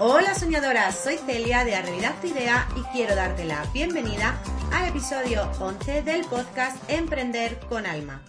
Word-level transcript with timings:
Hola 0.00 0.32
soñadoras, 0.36 1.02
soy 1.02 1.16
Celia 1.16 1.64
de 1.64 1.82
Realidad 1.82 2.14
tu 2.20 2.28
Idea 2.28 2.68
y 2.76 2.82
quiero 2.92 3.16
darte 3.16 3.44
la 3.44 3.64
bienvenida 3.74 4.40
al 4.72 4.86
episodio 4.86 5.50
11 5.58 6.02
del 6.02 6.24
podcast 6.26 6.76
Emprender 6.88 7.58
con 7.68 7.84
Alma. 7.84 8.22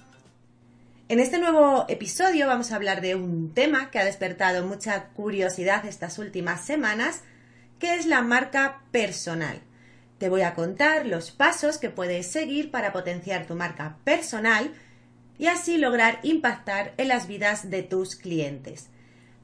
En 1.10 1.20
este 1.20 1.38
nuevo 1.38 1.86
episodio 1.88 2.48
vamos 2.48 2.72
a 2.72 2.76
hablar 2.76 3.02
de 3.02 3.14
un 3.14 3.54
tema 3.54 3.92
que 3.92 4.00
ha 4.00 4.04
despertado 4.06 4.66
mucha 4.66 5.10
curiosidad 5.10 5.86
estas 5.86 6.18
últimas 6.18 6.66
semanas, 6.66 7.22
que 7.78 7.94
es 7.94 8.08
la 8.08 8.24
marca 8.24 8.82
personal. 8.90 9.62
Te 10.18 10.28
voy 10.28 10.42
a 10.42 10.56
contar 10.56 11.06
los 11.06 11.30
pasos 11.30 11.78
que 11.78 11.92
puedes 11.92 12.26
seguir 12.32 12.72
para 12.72 12.92
potenciar 12.92 13.46
tu 13.46 13.54
marca 13.54 13.98
personal 14.04 14.74
y 15.38 15.46
así 15.46 15.78
lograr 15.78 16.18
impactar 16.24 16.96
en 16.98 17.10
las 17.10 17.28
vidas 17.28 17.70
de 17.70 17.84
tus 17.84 18.16
clientes. 18.16 18.88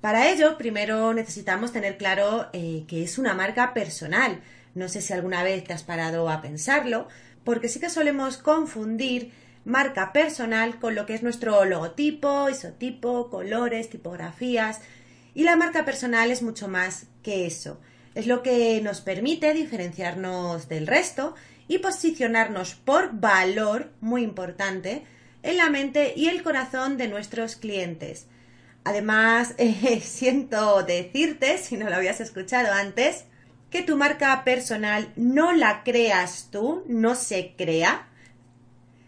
Para 0.05 0.29
ello, 0.29 0.55
primero 0.55 1.15
necesitamos 1.15 1.71
tener 1.71 1.97
claro 1.97 2.47
eh, 2.53 2.83
que 2.87 3.03
es 3.03 3.17
una 3.17 3.33
marca 3.33 3.73
personal. 3.73 4.39
No 4.75 4.87
sé 4.87 5.01
si 5.01 5.13
alguna 5.13 5.41
vez 5.41 5.63
te 5.63 5.73
has 5.73 5.81
parado 5.81 6.29
a 6.29 6.43
pensarlo, 6.43 7.07
porque 7.43 7.69
sí 7.69 7.79
que 7.79 7.89
solemos 7.89 8.37
confundir 8.37 9.31
marca 9.63 10.13
personal 10.13 10.79
con 10.79 10.93
lo 10.93 11.07
que 11.07 11.15
es 11.15 11.23
nuestro 11.23 11.65
logotipo, 11.65 12.51
isotipo, 12.51 13.31
colores, 13.31 13.89
tipografías. 13.89 14.79
Y 15.33 15.41
la 15.41 15.55
marca 15.55 15.85
personal 15.85 16.29
es 16.29 16.43
mucho 16.43 16.67
más 16.67 17.07
que 17.23 17.47
eso. 17.47 17.81
Es 18.13 18.27
lo 18.27 18.43
que 18.43 18.79
nos 18.81 19.01
permite 19.01 19.55
diferenciarnos 19.55 20.69
del 20.69 20.85
resto 20.85 21.33
y 21.67 21.79
posicionarnos 21.79 22.75
por 22.75 23.19
valor, 23.19 23.91
muy 24.01 24.21
importante, 24.21 25.03
en 25.41 25.57
la 25.57 25.71
mente 25.71 26.13
y 26.15 26.27
el 26.27 26.43
corazón 26.43 26.95
de 26.97 27.07
nuestros 27.07 27.55
clientes. 27.55 28.27
Además, 28.85 29.55
eh, 29.57 29.99
siento 30.01 30.83
decirte, 30.83 31.57
si 31.57 31.75
no 31.75 31.89
lo 31.89 31.95
habías 31.97 32.21
escuchado 32.21 32.71
antes, 32.71 33.25
que 33.69 33.81
tu 33.81 33.97
marca 33.97 34.43
personal 34.45 35.11
no 35.17 35.51
la 35.51 35.83
creas 35.83 36.47
tú, 36.49 36.85
no 36.87 37.15
se 37.15 37.55
crea, 37.57 38.07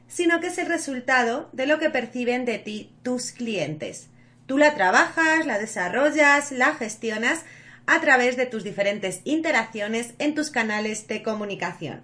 sino 0.07 0.41
que 0.41 0.47
es 0.47 0.57
el 0.57 0.65
resultado 0.65 1.49
de 1.53 1.67
lo 1.67 1.79
que 1.79 1.89
perciben 1.89 2.43
de 2.43 2.57
ti 2.57 2.91
tus 3.03 3.31
clientes. 3.31 4.09
Tú 4.45 4.57
la 4.57 4.73
trabajas, 4.73 5.45
la 5.45 5.59
desarrollas, 5.59 6.51
la 6.51 6.73
gestionas 6.73 7.43
a 7.85 8.01
través 8.01 8.35
de 8.35 8.45
tus 8.45 8.63
diferentes 8.63 9.21
interacciones 9.25 10.13
en 10.19 10.35
tus 10.35 10.49
canales 10.49 11.07
de 11.07 11.21
comunicación. 11.21 12.01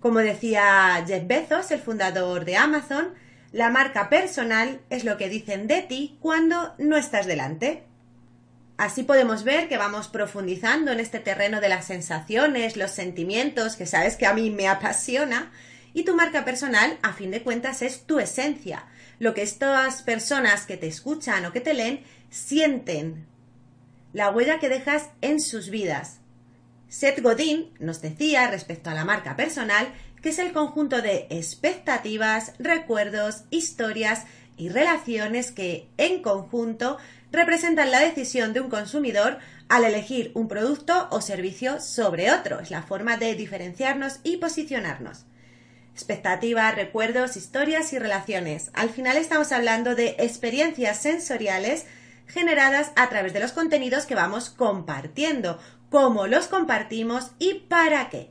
Como 0.00 0.20
decía 0.20 1.02
Jeff 1.06 1.26
Bezos, 1.26 1.70
el 1.70 1.80
fundador 1.80 2.44
de 2.44 2.56
Amazon, 2.56 3.14
la 3.52 3.68
marca 3.68 4.08
personal 4.08 4.80
es 4.88 5.04
lo 5.04 5.18
que 5.18 5.28
dicen 5.28 5.66
de 5.66 5.82
ti 5.82 6.16
cuando 6.20 6.74
no 6.78 6.96
estás 6.96 7.26
delante. 7.26 7.84
Así 8.78 9.02
podemos 9.02 9.44
ver 9.44 9.68
que 9.68 9.76
vamos 9.76 10.08
profundizando 10.08 10.90
en 10.90 10.98
este 10.98 11.20
terreno 11.20 11.60
de 11.60 11.68
las 11.68 11.86
sensaciones, 11.86 12.78
los 12.78 12.90
sentimientos, 12.90 13.76
que 13.76 13.86
sabes 13.86 14.16
que 14.16 14.26
a 14.26 14.32
mí 14.32 14.50
me 14.50 14.68
apasiona, 14.68 15.52
y 15.92 16.04
tu 16.04 16.16
marca 16.16 16.44
personal, 16.44 16.98
a 17.02 17.12
fin 17.12 17.30
de 17.30 17.42
cuentas, 17.42 17.82
es 17.82 18.06
tu 18.06 18.18
esencia, 18.18 18.86
lo 19.18 19.34
que 19.34 19.42
estas 19.42 20.02
personas 20.02 20.64
que 20.64 20.78
te 20.78 20.86
escuchan 20.86 21.44
o 21.44 21.52
que 21.52 21.60
te 21.60 21.74
leen 21.74 22.02
sienten, 22.30 23.26
la 24.14 24.30
huella 24.30 24.58
que 24.58 24.70
dejas 24.70 25.10
en 25.20 25.40
sus 25.40 25.68
vidas. 25.68 26.20
Seth 26.88 27.20
Godin 27.22 27.72
nos 27.78 28.00
decía 28.00 28.50
respecto 28.50 28.90
a 28.90 28.94
la 28.94 29.04
marca 29.04 29.36
personal 29.36 29.92
que 30.22 30.30
es 30.30 30.38
el 30.38 30.52
conjunto 30.52 31.02
de 31.02 31.26
expectativas, 31.30 32.52
recuerdos, 32.58 33.42
historias 33.50 34.24
y 34.56 34.68
relaciones 34.68 35.50
que, 35.50 35.88
en 35.98 36.22
conjunto, 36.22 36.96
representan 37.32 37.90
la 37.90 38.00
decisión 38.00 38.52
de 38.52 38.60
un 38.60 38.70
consumidor 38.70 39.38
al 39.68 39.84
elegir 39.84 40.30
un 40.34 40.48
producto 40.48 41.08
o 41.10 41.20
servicio 41.20 41.80
sobre 41.80 42.30
otro. 42.30 42.60
Es 42.60 42.70
la 42.70 42.82
forma 42.82 43.16
de 43.16 43.34
diferenciarnos 43.34 44.20
y 44.22 44.36
posicionarnos. 44.36 45.24
Expectativas, 45.92 46.74
recuerdos, 46.74 47.36
historias 47.36 47.92
y 47.92 47.98
relaciones. 47.98 48.70
Al 48.74 48.90
final 48.90 49.16
estamos 49.16 49.50
hablando 49.50 49.94
de 49.94 50.16
experiencias 50.18 51.02
sensoriales 51.02 51.86
generadas 52.26 52.92
a 52.96 53.08
través 53.08 53.32
de 53.32 53.40
los 53.40 53.52
contenidos 53.52 54.06
que 54.06 54.14
vamos 54.14 54.48
compartiendo, 54.50 55.58
cómo 55.90 56.26
los 56.26 56.46
compartimos 56.46 57.32
y 57.38 57.54
para 57.68 58.08
qué. 58.08 58.30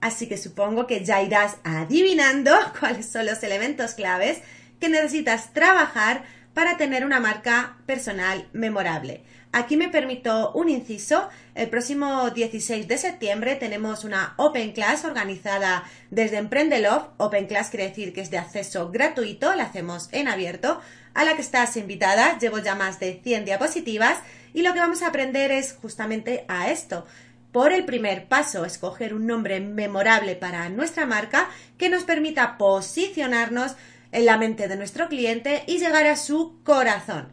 Así 0.00 0.28
que 0.28 0.38
supongo 0.38 0.86
que 0.86 1.04
ya 1.04 1.22
irás 1.22 1.56
adivinando 1.64 2.52
cuáles 2.80 3.06
son 3.06 3.26
los 3.26 3.42
elementos 3.42 3.94
claves 3.94 4.38
que 4.80 4.88
necesitas 4.88 5.52
trabajar 5.52 6.24
para 6.54 6.76
tener 6.76 7.04
una 7.04 7.20
marca 7.20 7.76
personal 7.86 8.48
memorable. 8.52 9.22
Aquí 9.52 9.76
me 9.76 9.88
permito 9.88 10.52
un 10.52 10.68
inciso. 10.68 11.28
El 11.56 11.68
próximo 11.68 12.30
16 12.30 12.86
de 12.86 12.98
septiembre 12.98 13.56
tenemos 13.56 14.04
una 14.04 14.34
Open 14.36 14.72
Class 14.72 15.04
organizada 15.04 15.84
desde 16.10 16.38
Emprendelove. 16.38 17.06
Open 17.16 17.46
Class 17.46 17.70
quiere 17.70 17.88
decir 17.88 18.12
que 18.12 18.20
es 18.20 18.30
de 18.30 18.38
acceso 18.38 18.90
gratuito, 18.90 19.54
la 19.54 19.64
hacemos 19.64 20.08
en 20.12 20.28
abierto, 20.28 20.80
a 21.14 21.24
la 21.24 21.34
que 21.34 21.42
estás 21.42 21.76
invitada. 21.76 22.38
Llevo 22.38 22.58
ya 22.58 22.76
más 22.76 23.00
de 23.00 23.20
100 23.24 23.44
diapositivas 23.44 24.18
y 24.54 24.62
lo 24.62 24.72
que 24.72 24.80
vamos 24.80 25.02
a 25.02 25.08
aprender 25.08 25.50
es 25.50 25.76
justamente 25.80 26.44
a 26.46 26.70
esto 26.70 27.04
por 27.52 27.72
el 27.72 27.84
primer 27.84 28.28
paso, 28.28 28.64
escoger 28.64 29.14
un 29.14 29.26
nombre 29.26 29.60
memorable 29.60 30.36
para 30.36 30.68
nuestra 30.68 31.06
marca 31.06 31.48
que 31.78 31.88
nos 31.88 32.04
permita 32.04 32.58
posicionarnos 32.58 33.74
en 34.12 34.26
la 34.26 34.38
mente 34.38 34.68
de 34.68 34.76
nuestro 34.76 35.08
cliente 35.08 35.64
y 35.66 35.78
llegar 35.78 36.06
a 36.06 36.16
su 36.16 36.62
corazón. 36.62 37.32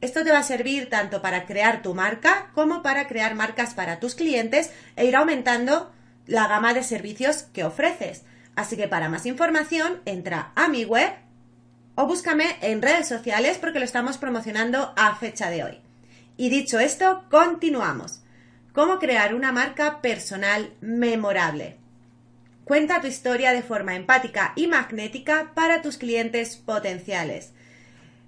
Esto 0.00 0.22
te 0.22 0.30
va 0.30 0.38
a 0.38 0.44
servir 0.44 0.88
tanto 0.88 1.22
para 1.22 1.44
crear 1.46 1.82
tu 1.82 1.94
marca 1.94 2.50
como 2.54 2.82
para 2.82 3.08
crear 3.08 3.34
marcas 3.34 3.74
para 3.74 3.98
tus 3.98 4.14
clientes 4.14 4.70
e 4.96 5.06
ir 5.06 5.16
aumentando 5.16 5.92
la 6.26 6.46
gama 6.46 6.74
de 6.74 6.84
servicios 6.84 7.44
que 7.52 7.64
ofreces. 7.64 8.24
Así 8.54 8.76
que 8.76 8.88
para 8.88 9.08
más 9.08 9.26
información 9.26 10.00
entra 10.04 10.52
a 10.54 10.68
mi 10.68 10.84
web 10.84 11.12
o 11.96 12.06
búscame 12.06 12.56
en 12.60 12.80
redes 12.80 13.08
sociales 13.08 13.58
porque 13.58 13.80
lo 13.80 13.84
estamos 13.84 14.18
promocionando 14.18 14.92
a 14.96 15.16
fecha 15.16 15.50
de 15.50 15.64
hoy. 15.64 15.80
Y 16.36 16.48
dicho 16.48 16.78
esto, 16.78 17.24
continuamos. 17.28 18.17
Cómo 18.78 19.00
crear 19.00 19.34
una 19.34 19.50
marca 19.50 20.00
personal 20.00 20.72
memorable. 20.80 21.78
Cuenta 22.62 23.00
tu 23.00 23.08
historia 23.08 23.50
de 23.50 23.64
forma 23.64 23.96
empática 23.96 24.52
y 24.54 24.68
magnética 24.68 25.50
para 25.56 25.82
tus 25.82 25.96
clientes 25.96 26.54
potenciales. 26.54 27.50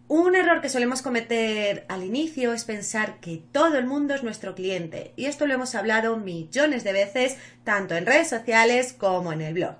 Un 0.09 0.35
error 0.35 0.61
que 0.61 0.69
solemos 0.69 1.03
cometer 1.03 1.87
al 1.89 2.03
inicio 2.03 2.53
es 2.53 2.65
pensar 2.65 3.21
que 3.21 3.41
todo 3.53 3.79
el 3.79 3.87
mundo 3.87 4.13
es 4.13 4.25
nuestro 4.25 4.57
cliente, 4.57 5.13
y 5.15 5.27
esto 5.27 5.47
lo 5.47 5.55
hemos 5.55 5.77
hablado 5.77 6.17
millones 6.17 6.83
de 6.83 6.95
veces, 6.95 7.37
tanto 7.63 7.95
en 7.95 8.07
redes 8.07 8.29
sociales 8.29 8.93
como 8.93 9.33
en 9.33 9.43
el 9.43 9.55
blog. 9.55 9.77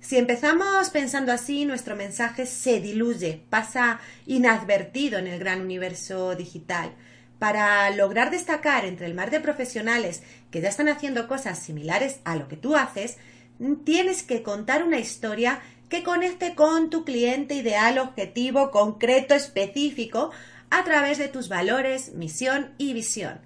Si 0.00 0.16
empezamos 0.16 0.88
pensando 0.88 1.30
así, 1.30 1.66
nuestro 1.66 1.94
mensaje 1.94 2.46
se 2.46 2.80
diluye, 2.80 3.42
pasa 3.50 4.00
inadvertido 4.24 5.18
en 5.18 5.26
el 5.26 5.38
gran 5.38 5.60
universo 5.60 6.34
digital. 6.36 6.94
Para 7.38 7.90
lograr 7.90 8.30
destacar 8.30 8.86
entre 8.86 9.06
el 9.06 9.14
mar 9.14 9.30
de 9.30 9.40
profesionales 9.40 10.22
que 10.50 10.62
ya 10.62 10.70
están 10.70 10.88
haciendo 10.88 11.28
cosas 11.28 11.58
similares 11.58 12.20
a 12.24 12.34
lo 12.36 12.48
que 12.48 12.56
tú 12.56 12.76
haces, 12.76 13.18
tienes 13.84 14.22
que 14.22 14.42
contar 14.42 14.84
una 14.84 14.98
historia 14.98 15.60
que 15.90 16.02
conecte 16.02 16.54
con 16.54 16.88
tu 16.88 17.04
cliente 17.04 17.54
ideal, 17.54 17.98
objetivo, 17.98 18.70
concreto, 18.70 19.34
específico, 19.34 20.30
a 20.70 20.82
través 20.84 21.18
de 21.18 21.28
tus 21.28 21.48
valores, 21.48 22.14
misión 22.14 22.72
y 22.78 22.94
visión. 22.94 23.38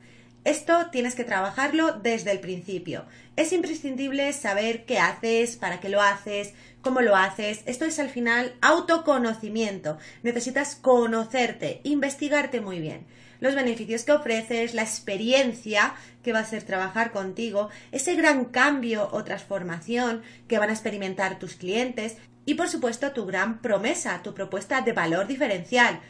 Esto 0.45 0.87
tienes 0.91 1.15
que 1.15 1.25
trabajarlo 1.25 1.93
desde 1.93 2.31
el 2.31 2.41
principio. 2.41 3.05
Es 3.37 3.53
imprescindible 3.53 4.33
saber 4.33 4.87
qué 4.87 4.99
haces, 4.99 5.57
para 5.57 5.81
qué 5.81 5.91
lo 5.91 6.01
haces, 6.01 6.55
cómo 6.81 7.03
lo 7.03 7.15
haces. 7.15 7.61
Esto 7.67 7.85
es 7.85 7.99
al 7.99 8.09
final 8.09 8.55
autoconocimiento. 8.63 9.99
Necesitas 10.23 10.77
conocerte, 10.77 11.81
investigarte 11.85 12.63
muy 12.63 12.81
bien 12.81 13.05
los 13.41 13.55
beneficios 13.55 14.05
que 14.05 14.13
ofreces, 14.13 14.75
la 14.75 14.83
experiencia 14.83 15.95
que 16.23 16.33
va 16.33 16.41
a 16.41 16.45
ser 16.45 16.63
trabajar 16.63 17.11
contigo, 17.11 17.71
ese 17.93 18.15
gran 18.15 18.45
cambio 18.47 19.09
o 19.13 19.25
transformación 19.25 20.23
que 20.47 20.59
van 20.59 20.71
a 20.71 20.75
experimentar 20.75 21.39
tus 21.39 21.55
clientes 21.55 22.17
y 22.45 22.55
por 22.55 22.69
supuesto 22.69 23.13
tu 23.13 23.27
gran 23.27 23.61
promesa, 23.61 24.23
tu 24.23 24.35
propuesta 24.35 24.81
de 24.81 24.93
valor 24.93 25.27
diferencial. 25.27 26.01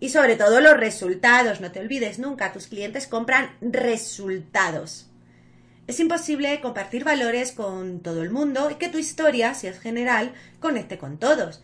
Y 0.00 0.10
sobre 0.10 0.36
todo 0.36 0.60
los 0.60 0.76
resultados, 0.76 1.60
no 1.60 1.70
te 1.72 1.80
olvides 1.80 2.18
nunca, 2.18 2.52
tus 2.52 2.66
clientes 2.66 3.06
compran 3.06 3.50
resultados. 3.60 5.08
Es 5.86 6.00
imposible 6.00 6.60
compartir 6.60 7.04
valores 7.04 7.52
con 7.52 8.00
todo 8.00 8.22
el 8.22 8.30
mundo 8.30 8.70
y 8.70 8.76
que 8.76 8.88
tu 8.88 8.98
historia, 8.98 9.54
si 9.54 9.66
es 9.66 9.78
general, 9.78 10.32
conecte 10.58 10.98
con 10.98 11.18
todos. 11.18 11.62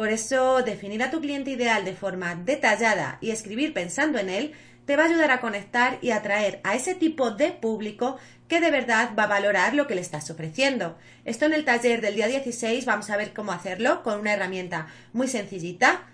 Por 0.00 0.08
eso, 0.08 0.62
definir 0.62 1.02
a 1.02 1.10
tu 1.10 1.20
cliente 1.20 1.50
ideal 1.50 1.84
de 1.84 1.92
forma 1.92 2.34
detallada 2.34 3.18
y 3.20 3.32
escribir 3.32 3.74
pensando 3.74 4.18
en 4.18 4.30
él 4.30 4.54
te 4.86 4.96
va 4.96 5.02
a 5.02 5.06
ayudar 5.08 5.30
a 5.30 5.42
conectar 5.42 5.98
y 6.00 6.12
atraer 6.12 6.58
a 6.64 6.74
ese 6.74 6.94
tipo 6.94 7.32
de 7.32 7.50
público 7.50 8.16
que 8.48 8.62
de 8.62 8.70
verdad 8.70 9.10
va 9.14 9.24
a 9.24 9.26
valorar 9.26 9.74
lo 9.74 9.86
que 9.86 9.94
le 9.94 10.00
estás 10.00 10.30
ofreciendo. 10.30 10.96
Esto 11.26 11.44
en 11.44 11.52
el 11.52 11.66
taller 11.66 12.00
del 12.00 12.14
día 12.14 12.28
16 12.28 12.86
vamos 12.86 13.10
a 13.10 13.18
ver 13.18 13.34
cómo 13.34 13.52
hacerlo 13.52 14.02
con 14.02 14.18
una 14.18 14.32
herramienta 14.32 14.86
muy 15.12 15.28
sencillita 15.28 16.04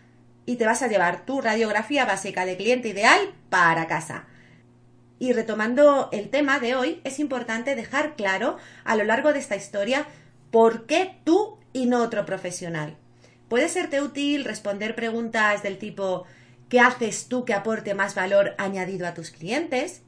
y 0.47 0.57
te 0.57 0.67
vas 0.67 0.83
a 0.83 0.89
llevar 0.89 1.25
tu 1.25 1.41
radiografía 1.41 2.05
básica 2.07 2.45
de 2.45 2.57
cliente 2.57 2.89
ideal 2.89 3.35
para 3.51 3.87
casa. 3.87 4.25
Y 5.21 5.33
retomando 5.33 6.09
el 6.11 6.29
tema 6.31 6.59
de 6.59 6.75
hoy, 6.75 7.01
es 7.05 7.21
importante 7.21 7.77
dejar 7.77 8.17
claro 8.17 8.57
a 8.83 8.97
lo 8.97 9.05
largo 9.05 9.33
de 9.33 9.39
esta 9.39 9.55
historia 9.55 10.09
por 10.51 10.87
qué 10.87 11.21
tú 11.23 11.61
y 11.73 11.87
no 11.87 12.03
otro 12.03 12.27
profesional. 12.27 12.97
Puede 13.49 13.69
serte 13.69 14.03
útil 14.03 14.45
responder 14.45 14.97
preguntas 14.97 15.63
del 15.63 15.79
tipo 15.79 16.25
¿qué 16.69 16.81
haces 16.81 17.29
tú 17.29 17.45
que 17.45 17.55
aporte 17.55 17.95
más 17.95 18.17
valor 18.17 18.55
añadido 18.59 19.07
a 19.07 19.15
tus 19.15 19.31
clientes? 19.31 20.03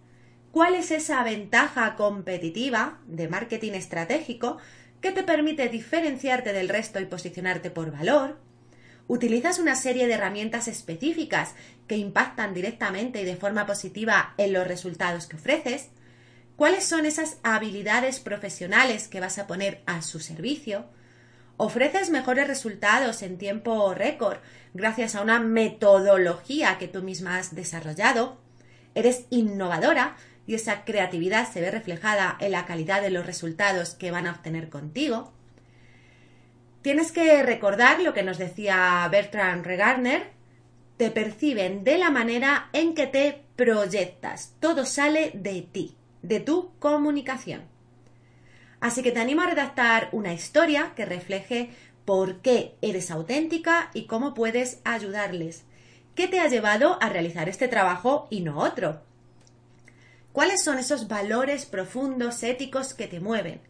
¿Cuál 0.50 0.74
es 0.74 0.90
esa 0.90 1.22
ventaja 1.22 1.94
competitiva 1.94 2.98
de 3.06 3.28
marketing 3.28 3.72
estratégico 3.72 4.58
que 5.00 5.12
te 5.12 5.22
permite 5.22 5.68
diferenciarte 5.68 6.52
del 6.52 6.68
resto 6.68 6.98
y 6.98 7.04
posicionarte 7.04 7.70
por 7.70 7.92
valor? 7.92 8.40
¿Utilizas 9.06 9.60
una 9.60 9.76
serie 9.76 10.08
de 10.08 10.14
herramientas 10.14 10.66
específicas 10.66 11.54
que 11.86 11.96
impactan 11.96 12.54
directamente 12.54 13.22
y 13.22 13.24
de 13.24 13.36
forma 13.36 13.66
positiva 13.66 14.34
en 14.36 14.52
los 14.52 14.66
resultados 14.66 15.26
que 15.26 15.36
ofreces? 15.36 15.90
¿Cuáles 16.56 16.84
son 16.84 17.06
esas 17.06 17.38
habilidades 17.44 18.18
profesionales 18.18 19.06
que 19.06 19.20
vas 19.20 19.38
a 19.38 19.46
poner 19.46 19.80
a 19.86 20.02
su 20.02 20.18
servicio? 20.18 20.86
¿Ofreces 21.60 22.10
mejores 22.10 22.46
resultados 22.46 23.20
en 23.22 23.36
tiempo 23.36 23.92
récord 23.92 24.38
gracias 24.74 25.16
a 25.16 25.22
una 25.22 25.40
metodología 25.40 26.78
que 26.78 26.86
tú 26.86 27.02
misma 27.02 27.36
has 27.36 27.52
desarrollado? 27.52 28.38
¿Eres 28.94 29.26
innovadora 29.30 30.16
y 30.46 30.54
esa 30.54 30.84
creatividad 30.84 31.52
se 31.52 31.60
ve 31.60 31.72
reflejada 31.72 32.36
en 32.38 32.52
la 32.52 32.64
calidad 32.64 33.02
de 33.02 33.10
los 33.10 33.26
resultados 33.26 33.94
que 33.94 34.12
van 34.12 34.28
a 34.28 34.30
obtener 34.30 34.68
contigo? 34.68 35.32
Tienes 36.82 37.10
que 37.10 37.42
recordar 37.42 38.02
lo 38.02 38.14
que 38.14 38.22
nos 38.22 38.38
decía 38.38 39.08
Bertrand 39.10 39.66
Regarner, 39.66 40.30
te 40.96 41.10
perciben 41.10 41.82
de 41.82 41.98
la 41.98 42.10
manera 42.10 42.68
en 42.72 42.94
que 42.94 43.08
te 43.08 43.42
proyectas. 43.56 44.54
Todo 44.60 44.86
sale 44.86 45.32
de 45.34 45.62
ti, 45.62 45.96
de 46.22 46.38
tu 46.38 46.70
comunicación. 46.78 47.77
Así 48.80 49.02
que 49.02 49.12
te 49.12 49.20
animo 49.20 49.42
a 49.42 49.46
redactar 49.46 50.08
una 50.12 50.32
historia 50.32 50.92
que 50.94 51.04
refleje 51.04 51.70
por 52.04 52.40
qué 52.40 52.74
eres 52.80 53.10
auténtica 53.10 53.90
y 53.92 54.06
cómo 54.06 54.34
puedes 54.34 54.80
ayudarles. 54.84 55.64
¿Qué 56.14 56.26
te 56.26 56.40
ha 56.40 56.48
llevado 56.48 56.98
a 57.02 57.08
realizar 57.08 57.48
este 57.48 57.68
trabajo 57.68 58.28
y 58.30 58.40
no 58.40 58.58
otro? 58.58 59.02
¿Cuáles 60.32 60.62
son 60.62 60.78
esos 60.78 61.08
valores 61.08 61.66
profundos 61.66 62.42
éticos 62.42 62.94
que 62.94 63.08
te 63.08 63.20
mueven? 63.20 63.60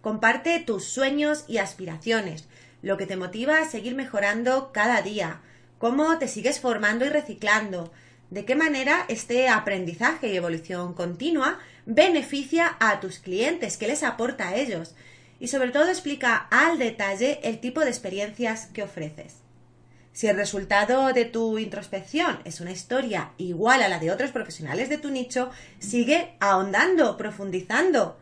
Comparte 0.00 0.58
tus 0.60 0.84
sueños 0.84 1.44
y 1.48 1.58
aspiraciones, 1.58 2.48
lo 2.82 2.96
que 2.96 3.06
te 3.06 3.16
motiva 3.16 3.58
a 3.60 3.64
seguir 3.64 3.94
mejorando 3.94 4.70
cada 4.72 5.02
día, 5.02 5.40
cómo 5.78 6.18
te 6.18 6.28
sigues 6.28 6.60
formando 6.60 7.04
y 7.04 7.10
reciclando, 7.10 7.92
de 8.34 8.44
qué 8.44 8.56
manera 8.56 9.04
este 9.08 9.48
aprendizaje 9.48 10.26
y 10.26 10.36
evolución 10.36 10.92
continua 10.92 11.60
beneficia 11.86 12.76
a 12.80 12.98
tus 12.98 13.20
clientes, 13.20 13.76
qué 13.76 13.86
les 13.86 14.02
aporta 14.02 14.48
a 14.48 14.56
ellos 14.56 14.96
y 15.38 15.46
sobre 15.46 15.70
todo 15.70 15.88
explica 15.88 16.48
al 16.50 16.80
detalle 16.80 17.38
el 17.44 17.60
tipo 17.60 17.80
de 17.82 17.90
experiencias 17.90 18.66
que 18.66 18.82
ofreces. 18.82 19.36
Si 20.12 20.26
el 20.26 20.36
resultado 20.36 21.12
de 21.12 21.26
tu 21.26 21.58
introspección 21.58 22.40
es 22.44 22.60
una 22.60 22.72
historia 22.72 23.30
igual 23.38 23.84
a 23.84 23.88
la 23.88 24.00
de 24.00 24.10
otros 24.10 24.32
profesionales 24.32 24.88
de 24.88 24.98
tu 24.98 25.10
nicho, 25.10 25.50
sigue 25.78 26.34
ahondando, 26.40 27.16
profundizando, 27.16 28.18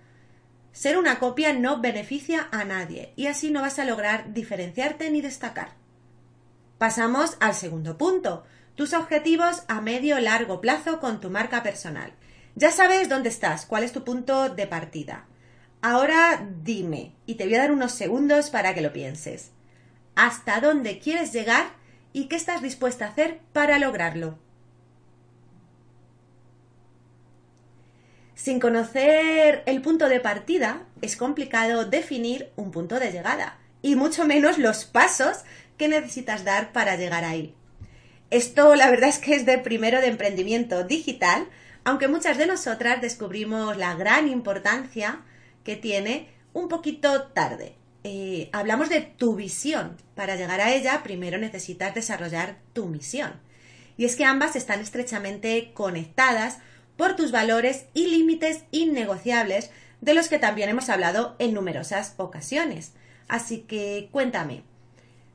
ser 0.72 0.98
una 0.98 1.20
copia 1.20 1.54
no 1.54 1.80
beneficia 1.80 2.48
a 2.50 2.64
nadie 2.64 3.14
y 3.16 3.28
así 3.28 3.50
no 3.50 3.62
vas 3.62 3.78
a 3.78 3.86
lograr 3.86 4.34
diferenciarte 4.34 5.10
ni 5.10 5.22
destacar. 5.22 5.70
Pasamos 6.76 7.38
al 7.40 7.54
segundo 7.54 7.96
punto, 7.96 8.44
tus 8.74 8.94
objetivos 8.94 9.62
a 9.68 9.80
medio 9.80 10.18
largo 10.18 10.60
plazo 10.60 11.00
con 11.00 11.20
tu 11.20 11.30
marca 11.30 11.62
personal. 11.62 12.12
Ya 12.54 12.70
sabes 12.70 13.08
dónde 13.08 13.28
estás, 13.28 13.66
cuál 13.66 13.84
es 13.84 13.92
tu 13.92 14.04
punto 14.04 14.48
de 14.48 14.66
partida. 14.66 15.26
Ahora 15.80 16.46
dime, 16.62 17.14
y 17.26 17.34
te 17.34 17.44
voy 17.44 17.54
a 17.56 17.60
dar 17.60 17.72
unos 17.72 17.92
segundos 17.92 18.50
para 18.50 18.74
que 18.74 18.82
lo 18.82 18.92
pienses. 18.92 19.50
¿Hasta 20.14 20.60
dónde 20.60 20.98
quieres 20.98 21.32
llegar 21.32 21.66
y 22.12 22.26
qué 22.26 22.36
estás 22.36 22.62
dispuesta 22.62 23.06
a 23.06 23.08
hacer 23.08 23.40
para 23.52 23.78
lograrlo? 23.78 24.38
Sin 28.34 28.60
conocer 28.60 29.62
el 29.66 29.82
punto 29.82 30.08
de 30.08 30.20
partida, 30.20 30.82
es 31.00 31.16
complicado 31.16 31.84
definir 31.84 32.50
un 32.56 32.70
punto 32.70 32.98
de 32.98 33.12
llegada, 33.12 33.58
y 33.82 33.94
mucho 33.96 34.24
menos 34.26 34.58
los 34.58 34.84
pasos 34.84 35.44
que 35.76 35.88
necesitas 35.88 36.44
dar 36.44 36.72
para 36.72 36.96
llegar 36.96 37.24
ahí. 37.24 37.54
Esto 38.32 38.74
la 38.76 38.88
verdad 38.88 39.10
es 39.10 39.18
que 39.18 39.34
es 39.34 39.44
de 39.44 39.58
primero 39.58 40.00
de 40.00 40.06
emprendimiento 40.06 40.84
digital, 40.84 41.46
aunque 41.84 42.08
muchas 42.08 42.38
de 42.38 42.46
nosotras 42.46 43.02
descubrimos 43.02 43.76
la 43.76 43.94
gran 43.94 44.26
importancia 44.26 45.20
que 45.64 45.76
tiene 45.76 46.30
un 46.54 46.68
poquito 46.68 47.24
tarde. 47.24 47.74
Eh, 48.04 48.48
hablamos 48.52 48.88
de 48.88 49.02
tu 49.02 49.36
visión. 49.36 49.98
Para 50.14 50.36
llegar 50.36 50.62
a 50.62 50.72
ella, 50.72 51.02
primero 51.02 51.36
necesitas 51.36 51.94
desarrollar 51.94 52.56
tu 52.72 52.86
misión. 52.86 53.34
Y 53.98 54.06
es 54.06 54.16
que 54.16 54.24
ambas 54.24 54.56
están 54.56 54.80
estrechamente 54.80 55.72
conectadas 55.74 56.56
por 56.96 57.16
tus 57.16 57.32
valores 57.32 57.84
y 57.92 58.06
límites 58.06 58.64
innegociables 58.70 59.70
de 60.00 60.14
los 60.14 60.28
que 60.28 60.38
también 60.38 60.70
hemos 60.70 60.88
hablado 60.88 61.36
en 61.38 61.52
numerosas 61.52 62.14
ocasiones. 62.16 62.92
Así 63.28 63.58
que 63.58 64.08
cuéntame, 64.10 64.62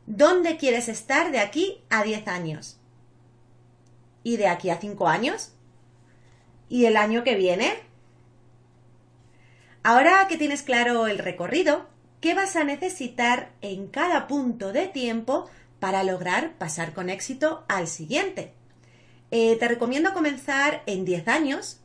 ¿dónde 0.07 0.57
quieres 0.57 0.89
estar 0.89 1.31
de 1.31 1.37
aquí 1.37 1.83
a 1.91 2.03
10 2.03 2.27
años? 2.27 2.76
¿Y 4.27 4.35
de 4.35 4.49
aquí 4.49 4.69
a 4.69 4.77
5 4.77 5.07
años? 5.07 5.53
¿Y 6.67 6.83
el 6.83 6.97
año 6.97 7.23
que 7.23 7.35
viene? 7.35 7.75
Ahora 9.83 10.27
que 10.27 10.35
tienes 10.35 10.63
claro 10.63 11.07
el 11.07 11.17
recorrido, 11.17 11.87
¿qué 12.19 12.33
vas 12.33 12.57
a 12.57 12.65
necesitar 12.65 13.53
en 13.61 13.87
cada 13.87 14.27
punto 14.27 14.73
de 14.73 14.87
tiempo 14.87 15.49
para 15.79 16.03
lograr 16.03 16.57
pasar 16.57 16.91
con 16.91 17.09
éxito 17.09 17.63
al 17.69 17.87
siguiente? 17.87 18.51
Eh, 19.31 19.55
te 19.55 19.69
recomiendo 19.69 20.13
comenzar 20.13 20.83
en 20.87 21.05
10 21.05 21.29
años 21.29 21.79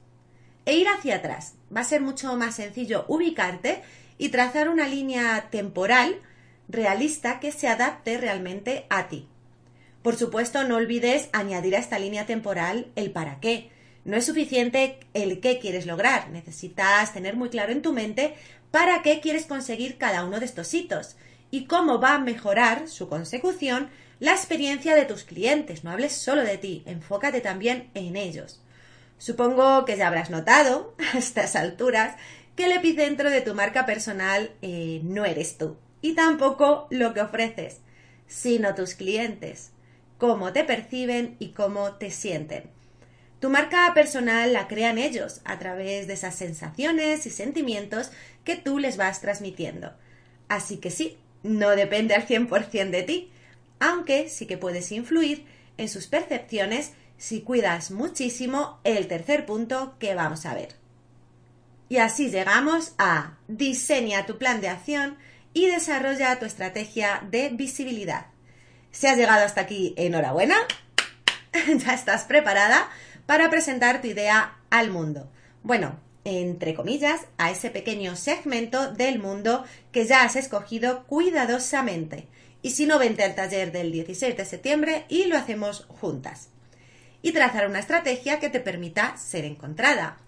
e 0.65 0.75
ir 0.75 0.89
hacia 0.89 1.19
atrás. 1.19 1.55
Va 1.73 1.83
a 1.83 1.85
ser 1.85 2.01
mucho 2.01 2.37
más 2.37 2.57
sencillo 2.57 3.05
ubicarte 3.07 3.85
y 4.19 4.31
trazar 4.31 4.69
una 4.69 4.89
línea 4.89 5.49
temporal 5.53 6.21
realista 6.69 7.39
que 7.39 7.53
se 7.53 7.69
adapte 7.69 8.19
realmente 8.19 8.87
a 8.91 9.07
ti. 9.07 9.29
Por 10.03 10.17
supuesto, 10.17 10.65
no 10.65 10.77
olvides 10.77 11.29
añadir 11.33 11.77
a 11.77 11.79
esta 11.79 11.99
línea 11.99 12.27
temporal 12.27 12.89
el 12.97 13.13
para 13.13 13.39
qué. 13.41 13.71
No 14.05 14.17
es 14.17 14.27
suficiente 14.27 14.99
el 15.15 15.41
qué 15.41 15.61
quieres 15.61 15.87
lograr, 15.87 16.31
necesitas 16.31 17.13
tener 17.13 17.37
muy 17.37 17.51
claro 17.51 17.71
en 17.71 17.83
tu 17.83 17.93
mente 17.93 18.35
para 18.73 19.03
qué 19.03 19.21
quieres 19.21 19.47
conseguir 19.47 19.99
cada 19.99 20.25
uno 20.25 20.41
de 20.41 20.47
estos 20.47 20.75
hitos 20.75 21.17
y 21.53 21.67
cómo 21.67 22.01
va 22.01 22.15
a 22.15 22.19
mejorar 22.19 22.89
su 22.89 23.09
consecución 23.09 23.91
la 24.19 24.33
experiencia 24.33 24.97
de 24.97 25.05
tus 25.05 25.23
clientes. 25.23 25.85
No 25.85 25.91
hables 25.93 26.13
solo 26.13 26.43
de 26.43 26.59
ti, 26.59 26.83
enfócate 26.87 27.41
también 27.41 27.91
en 27.95 28.17
ellos. 28.17 28.61
Supongo 29.19 29.85
que 29.85 29.97
ya 29.97 30.09
habrás 30.09 30.31
notado 30.31 30.97
a 31.15 31.19
estas 31.19 31.55
alturas 31.55 32.17
que 32.57 32.65
el 32.65 32.73
epicentro 32.73 33.31
de 33.31 33.41
tu 33.41 33.55
marca 33.55 33.87
personal 33.87 34.51
eh, 34.63 35.01
no 35.05 35.25
eres 35.25 35.59
tú 35.59 35.77
y 36.01 36.15
tampoco 36.15 36.89
lo 36.91 37.15
que 37.15 37.21
ofreces, 37.21 37.79
sino 38.27 38.75
tus 38.75 38.95
clientes, 38.95 39.71
cómo 40.23 40.52
te 40.52 40.62
perciben 40.62 41.35
y 41.41 41.49
cómo 41.49 41.95
te 41.95 42.12
sienten. 42.12 42.71
Tu 43.41 43.50
marca 43.50 43.91
personal 43.93 44.52
la 44.52 44.69
crean 44.69 44.97
ellos 44.97 45.41
a 45.45 45.59
través 45.59 46.07
de 46.07 46.12
esas 46.12 46.37
sensaciones 46.37 47.26
y 47.26 47.31
sentimientos 47.31 48.12
que 48.45 48.55
tú 48.55 48.79
les 48.79 48.97
vas 48.97 49.21
transmitiendo. 49.21 49.93
Así 50.47 50.76
que 50.76 50.93
sí, 50.93 51.19
no 51.43 51.71
depende 51.71 52.14
al 52.14 52.25
100% 52.25 52.91
de 52.91 53.02
ti, 53.02 53.33
aunque 53.81 54.29
sí 54.29 54.47
que 54.47 54.57
puedes 54.57 54.93
influir 54.93 55.45
en 55.76 55.88
sus 55.88 56.07
percepciones 56.07 56.93
si 57.19 57.41
cuidas 57.41 57.91
muchísimo 57.91 58.79
el 58.85 59.09
tercer 59.09 59.45
punto 59.45 59.97
que 59.99 60.14
vamos 60.14 60.47
a 60.47 60.55
ver. 60.55 60.76
Y 61.88 61.97
así 61.97 62.31
llegamos 62.31 62.95
a 62.97 63.38
diseña 63.49 64.25
tu 64.25 64.38
plan 64.38 64.61
de 64.61 64.69
acción 64.69 65.17
y 65.52 65.67
desarrolla 65.67 66.38
tu 66.38 66.47
estrategia 66.47 67.26
de 67.29 67.49
visibilidad. 67.49 68.32
Si 68.93 69.07
has 69.07 69.17
llegado 69.17 69.45
hasta 69.45 69.63
aquí, 69.63 69.95
enhorabuena. 69.97 70.57
ya 71.79 71.95
estás 71.95 72.25
preparada 72.25 72.89
para 73.27 73.51
presentar 73.51 74.03
tu 74.03 74.09
idea 74.09 74.59
al 74.71 74.91
mundo. 74.91 75.31
Bueno, 75.63 75.99
entre 76.25 76.75
comillas, 76.75 77.23
a 77.39 77.51
ese 77.51 77.71
pequeño 77.71 78.17
segmento 78.17 78.93
del 78.93 79.19
mundo 79.19 79.65
que 79.91 80.07
ya 80.07 80.23
has 80.23 80.37
escogido 80.37 81.05
cuidadosamente. 81.07 82.29
Y 82.61 82.73
si 82.73 82.87
no, 82.87 82.99
vente 82.99 83.25
al 83.25 83.35
taller 83.35 83.73
del 83.73 83.91
16 83.91 84.37
de 84.37 84.45
septiembre 84.45 85.05
y 85.09 85.25
lo 85.25 85.37
hacemos 85.37 85.87
juntas. 85.89 86.51
Y 87.23 87.33
trazar 87.33 87.67
una 87.67 87.81
estrategia 87.81 88.39
que 88.41 88.51
te 88.51 88.61
permita 88.61 89.17
ser 89.17 89.45
encontrada. 89.47 90.19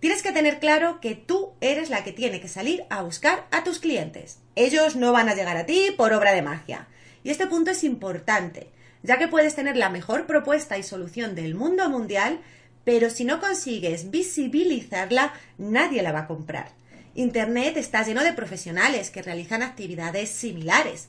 Tienes 0.00 0.22
que 0.22 0.32
tener 0.32 0.58
claro 0.58 1.00
que 1.00 1.14
tú 1.14 1.52
eres 1.60 1.90
la 1.90 2.02
que 2.02 2.12
tiene 2.12 2.40
que 2.40 2.48
salir 2.48 2.84
a 2.88 3.02
buscar 3.02 3.46
a 3.50 3.62
tus 3.62 3.78
clientes. 3.78 4.38
Ellos 4.56 4.96
no 4.96 5.12
van 5.12 5.28
a 5.28 5.34
llegar 5.34 5.58
a 5.58 5.66
ti 5.66 5.92
por 5.96 6.14
obra 6.14 6.32
de 6.32 6.42
magia. 6.42 6.88
Y 7.22 7.30
este 7.30 7.46
punto 7.46 7.70
es 7.70 7.84
importante, 7.84 8.70
ya 9.02 9.18
que 9.18 9.28
puedes 9.28 9.54
tener 9.54 9.76
la 9.76 9.90
mejor 9.90 10.26
propuesta 10.26 10.78
y 10.78 10.82
solución 10.82 11.34
del 11.34 11.54
mundo 11.54 11.88
mundial, 11.88 12.40
pero 12.84 13.10
si 13.10 13.24
no 13.24 13.40
consigues 13.40 14.10
visibilizarla, 14.10 15.32
nadie 15.58 16.02
la 16.02 16.12
va 16.12 16.20
a 16.20 16.26
comprar. 16.26 16.72
Internet 17.14 17.76
está 17.76 18.02
lleno 18.02 18.22
de 18.22 18.32
profesionales 18.32 19.10
que 19.10 19.22
realizan 19.22 19.62
actividades 19.62 20.30
similares. 20.30 21.08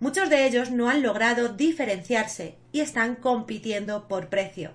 Muchos 0.00 0.30
de 0.30 0.46
ellos 0.46 0.70
no 0.70 0.88
han 0.88 1.02
logrado 1.02 1.50
diferenciarse 1.50 2.56
y 2.72 2.80
están 2.80 3.14
compitiendo 3.14 4.08
por 4.08 4.28
precio. 4.28 4.72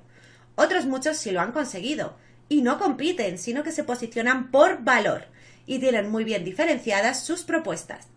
Otros 0.55 0.85
muchos 0.85 1.17
sí 1.17 1.31
lo 1.31 1.41
han 1.41 1.51
conseguido 1.51 2.15
y 2.47 2.61
no 2.61 2.79
compiten, 2.79 3.37
sino 3.37 3.63
que 3.63 3.71
se 3.71 3.83
posicionan 3.83 4.51
por 4.51 4.83
valor 4.83 5.25
y 5.65 5.79
tienen 5.79 6.09
muy 6.09 6.23
bien 6.23 6.45
diferenciadas 6.45 7.23
sus 7.23 7.43
propuestas. 7.43 8.07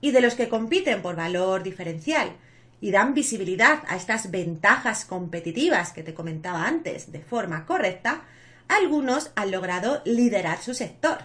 Y 0.00 0.12
de 0.12 0.20
los 0.20 0.34
que 0.34 0.48
compiten 0.48 1.02
por 1.02 1.16
valor 1.16 1.62
diferencial, 1.62 2.32
y 2.80 2.90
dan 2.90 3.14
visibilidad 3.14 3.82
a 3.88 3.96
estas 3.96 4.30
ventajas 4.30 5.04
competitivas 5.04 5.92
que 5.92 6.02
te 6.02 6.14
comentaba 6.14 6.66
antes 6.66 7.12
de 7.12 7.20
forma 7.20 7.66
correcta, 7.66 8.22
algunos 8.68 9.30
han 9.36 9.50
logrado 9.50 10.00
liderar 10.04 10.62
su 10.62 10.74
sector 10.74 11.18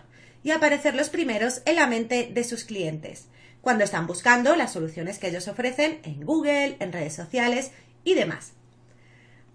y 0.44 0.52
aparecer 0.52 0.96
los 0.96 1.10
primeros 1.10 1.62
en 1.66 1.78
la 1.78 1.88
mente 1.88 2.30
de 2.34 2.44
sus 2.44 2.66
clientes, 2.66 3.28
cuando 3.62 3.84
están 3.84 4.06
buscando 4.06 4.56
las 4.56 4.74
soluciones 4.74 5.18
que 5.18 5.30
ellos 5.30 5.48
ofrecen 5.48 6.00
en 6.04 6.26
Google, 6.26 6.76
en 6.80 6.92
redes 6.92 7.16
sociales 7.16 7.72
y 8.04 8.14
demás. 8.14 8.52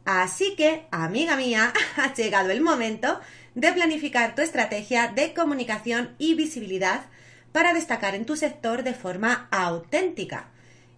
Así 0.04 0.56
que, 0.56 0.86
amiga 0.90 1.36
mía, 1.36 1.72
ha 1.96 2.14
llegado 2.14 2.50
el 2.50 2.62
momento 2.62 3.20
de 3.54 3.72
planificar 3.72 4.34
tu 4.34 4.42
estrategia 4.42 5.08
de 5.08 5.34
comunicación 5.34 6.14
y 6.18 6.34
visibilidad 6.34 7.02
para 7.52 7.74
destacar 7.74 8.14
en 8.14 8.26
tu 8.26 8.36
sector 8.36 8.82
de 8.82 8.94
forma 8.94 9.48
auténtica, 9.50 10.50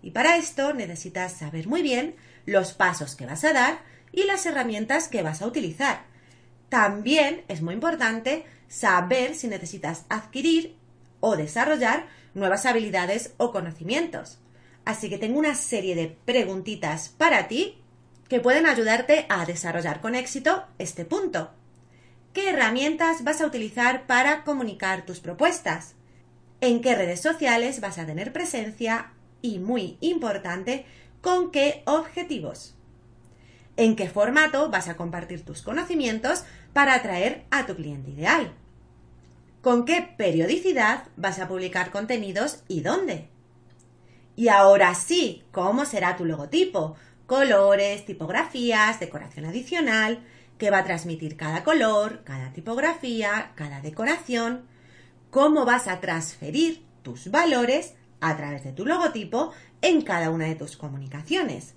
y 0.02 0.10
para 0.10 0.36
esto 0.36 0.74
necesitas 0.74 1.32
saber 1.32 1.68
muy 1.68 1.80
bien 1.82 2.16
los 2.44 2.72
pasos 2.72 3.14
que 3.14 3.26
vas 3.26 3.44
a 3.44 3.52
dar 3.52 3.80
y 4.10 4.24
las 4.24 4.44
herramientas 4.46 5.08
que 5.08 5.22
vas 5.22 5.40
a 5.40 5.46
utilizar. 5.46 6.02
También 6.68 7.44
es 7.48 7.62
muy 7.62 7.74
importante 7.74 8.44
saber 8.68 9.34
si 9.34 9.46
necesitas 9.46 10.04
adquirir 10.08 10.76
o 11.20 11.36
desarrollar 11.36 12.06
nuevas 12.34 12.66
habilidades 12.66 13.34
o 13.36 13.52
conocimientos. 13.52 14.38
Así 14.84 15.08
que 15.08 15.18
tengo 15.18 15.38
una 15.38 15.54
serie 15.54 15.94
de 15.94 16.08
preguntitas 16.24 17.10
para 17.10 17.46
ti 17.46 17.78
que 18.28 18.40
pueden 18.40 18.66
ayudarte 18.66 19.26
a 19.28 19.44
desarrollar 19.44 20.00
con 20.00 20.14
éxito 20.14 20.64
este 20.78 21.04
punto. 21.04 21.52
¿Qué 22.32 22.48
herramientas 22.48 23.22
vas 23.22 23.40
a 23.40 23.46
utilizar 23.46 24.06
para 24.06 24.42
comunicar 24.42 25.04
tus 25.04 25.20
propuestas? 25.20 25.94
¿En 26.62 26.80
qué 26.80 26.94
redes 26.94 27.20
sociales 27.20 27.80
vas 27.80 27.98
a 27.98 28.06
tener 28.06 28.32
presencia 28.32 29.10
y 29.42 29.58
muy 29.58 29.98
importante, 30.00 30.86
con 31.20 31.50
qué 31.50 31.82
objetivos. 31.86 32.76
En 33.76 33.96
qué 33.96 34.08
formato 34.08 34.70
vas 34.70 34.86
a 34.86 34.96
compartir 34.96 35.44
tus 35.44 35.60
conocimientos 35.60 36.44
para 36.72 36.94
atraer 36.94 37.46
a 37.50 37.66
tu 37.66 37.74
cliente 37.74 38.12
ideal. 38.12 38.52
Con 39.60 39.84
qué 39.84 40.14
periodicidad 40.16 41.08
vas 41.16 41.40
a 41.40 41.48
publicar 41.48 41.90
contenidos 41.90 42.62
y 42.68 42.82
dónde. 42.82 43.26
Y 44.36 44.46
ahora 44.46 44.94
sí, 44.94 45.42
¿cómo 45.50 45.84
será 45.84 46.16
tu 46.16 46.24
logotipo? 46.24 46.94
Colores, 47.26 48.06
tipografías, 48.06 49.00
decoración 49.00 49.46
adicional, 49.46 50.20
qué 50.58 50.70
va 50.70 50.78
a 50.78 50.84
transmitir 50.84 51.36
cada 51.36 51.64
color, 51.64 52.22
cada 52.22 52.52
tipografía, 52.52 53.50
cada 53.56 53.80
decoración, 53.80 54.70
cómo 55.32 55.64
vas 55.64 55.88
a 55.88 55.98
transferir 55.98 56.84
tus 57.02 57.30
valores 57.30 57.94
a 58.20 58.36
través 58.36 58.64
de 58.64 58.72
tu 58.72 58.84
logotipo 58.84 59.50
en 59.80 60.02
cada 60.02 60.28
una 60.28 60.44
de 60.44 60.56
tus 60.56 60.76
comunicaciones. 60.76 61.72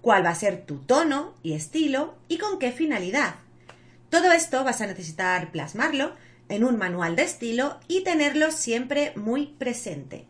¿Cuál 0.00 0.24
va 0.24 0.30
a 0.30 0.34
ser 0.34 0.64
tu 0.64 0.78
tono 0.78 1.34
y 1.42 1.52
estilo 1.52 2.14
y 2.28 2.38
con 2.38 2.58
qué 2.58 2.72
finalidad? 2.72 3.34
Todo 4.08 4.32
esto 4.32 4.64
vas 4.64 4.80
a 4.80 4.86
necesitar 4.86 5.52
plasmarlo 5.52 6.14
en 6.48 6.64
un 6.64 6.78
manual 6.78 7.14
de 7.14 7.24
estilo 7.24 7.78
y 7.88 8.04
tenerlo 8.04 8.50
siempre 8.50 9.12
muy 9.16 9.48
presente. 9.48 10.24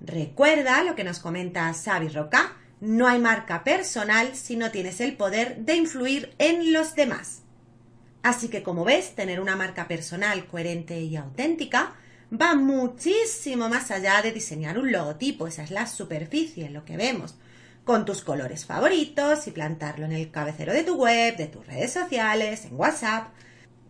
Recuerda 0.00 0.84
lo 0.84 0.94
que 0.94 1.02
nos 1.02 1.18
comenta 1.18 1.74
Xavi 1.74 2.08
Roca, 2.08 2.56
no 2.80 3.08
hay 3.08 3.18
marca 3.18 3.64
personal 3.64 4.36
si 4.36 4.54
no 4.54 4.70
tienes 4.70 5.00
el 5.00 5.16
poder 5.16 5.56
de 5.64 5.74
influir 5.74 6.32
en 6.38 6.72
los 6.72 6.94
demás. 6.94 7.42
Así 8.26 8.48
que 8.48 8.64
como 8.64 8.84
ves, 8.84 9.14
tener 9.14 9.38
una 9.38 9.54
marca 9.54 9.86
personal 9.86 10.46
coherente 10.46 11.00
y 11.00 11.14
auténtica 11.14 11.94
va 12.32 12.56
muchísimo 12.56 13.68
más 13.68 13.92
allá 13.92 14.20
de 14.20 14.32
diseñar 14.32 14.78
un 14.78 14.90
logotipo, 14.90 15.46
esa 15.46 15.62
es 15.62 15.70
la 15.70 15.86
superficie, 15.86 16.68
lo 16.68 16.84
que 16.84 16.96
vemos, 16.96 17.36
con 17.84 18.04
tus 18.04 18.22
colores 18.22 18.66
favoritos 18.66 19.46
y 19.46 19.52
plantarlo 19.52 20.06
en 20.06 20.10
el 20.10 20.32
cabecero 20.32 20.72
de 20.72 20.82
tu 20.82 20.96
web, 20.96 21.36
de 21.36 21.46
tus 21.46 21.64
redes 21.68 21.92
sociales, 21.92 22.64
en 22.64 22.74
WhatsApp. 22.74 23.28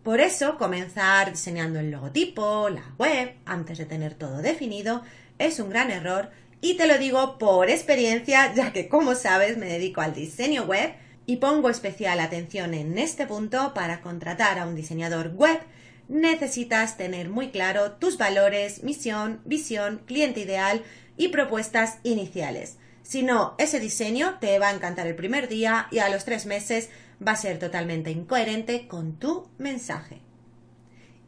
Por 0.02 0.20
eso, 0.20 0.58
comenzar 0.58 1.30
diseñando 1.30 1.80
el 1.80 1.90
logotipo, 1.90 2.68
la 2.68 2.92
web, 2.98 3.36
antes 3.46 3.78
de 3.78 3.86
tener 3.86 4.12
todo 4.16 4.42
definido, 4.42 5.00
es 5.38 5.60
un 5.60 5.70
gran 5.70 5.90
error. 5.90 6.30
Y 6.60 6.76
te 6.76 6.86
lo 6.86 6.98
digo 6.98 7.38
por 7.38 7.70
experiencia, 7.70 8.52
ya 8.54 8.74
que 8.74 8.90
como 8.90 9.14
sabes 9.14 9.56
me 9.56 9.64
dedico 9.64 10.02
al 10.02 10.12
diseño 10.12 10.64
web 10.64 10.92
y 11.26 11.36
pongo 11.36 11.68
especial 11.68 12.20
atención 12.20 12.72
en 12.72 12.96
este 12.98 13.26
punto 13.26 13.74
para 13.74 14.00
contratar 14.00 14.58
a 14.58 14.66
un 14.66 14.76
diseñador 14.76 15.34
web 15.34 15.58
necesitas 16.08 16.96
tener 16.96 17.28
muy 17.28 17.50
claro 17.50 17.92
tus 17.92 18.16
valores, 18.16 18.82
misión, 18.84 19.40
visión, 19.44 20.02
cliente 20.06 20.40
ideal 20.40 20.82
y 21.16 21.28
propuestas 21.28 21.98
iniciales. 22.02 22.78
Si 23.02 23.22
no, 23.22 23.54
ese 23.58 23.80
diseño 23.80 24.38
te 24.40 24.58
va 24.58 24.68
a 24.68 24.74
encantar 24.74 25.06
el 25.06 25.16
primer 25.16 25.48
día 25.48 25.88
y 25.90 25.98
a 25.98 26.08
los 26.08 26.24
tres 26.24 26.46
meses 26.46 26.90
va 27.26 27.32
a 27.32 27.36
ser 27.36 27.58
totalmente 27.58 28.10
incoherente 28.10 28.88
con 28.88 29.18
tu 29.18 29.48
mensaje. 29.58 30.20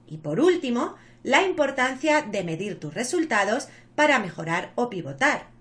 Y 0.07 0.19
por 0.19 0.41
último, 0.41 0.97
la 1.23 1.43
importancia 1.43 2.23
de 2.23 2.45
medir 2.45 2.81
tus 2.81 2.95
resultados 2.95 3.69
para 3.95 4.19
mejorar 4.19 4.73
o 4.75 4.91
pivotar. 4.91 5.58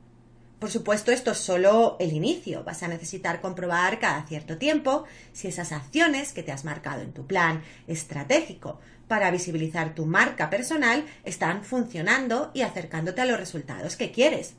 Por 0.59 0.71
supuesto, 0.71 1.11
esto 1.11 1.31
es 1.31 1.37
solo 1.37 1.97
el 1.99 2.13
inicio. 2.13 2.63
Vas 2.63 2.81
a 2.81 2.87
necesitar 2.87 3.41
comprobar 3.41 3.99
cada 3.99 4.25
cierto 4.25 4.57
tiempo 4.57 5.03
si 5.31 5.47
esas 5.47 5.71
acciones 5.71 6.33
que 6.33 6.41
te 6.41 6.51
has 6.51 6.65
marcado 6.65 7.01
en 7.03 7.13
tu 7.13 7.27
plan 7.27 7.61
estratégico 7.87 8.79
para 9.07 9.29
visibilizar 9.29 9.93
tu 9.93 10.07
marca 10.07 10.49
personal 10.49 11.05
están 11.23 11.63
funcionando 11.63 12.49
y 12.55 12.61
acercándote 12.61 13.21
a 13.21 13.25
los 13.25 13.39
resultados 13.39 13.95
que 13.97 14.11
quieres. 14.11 14.55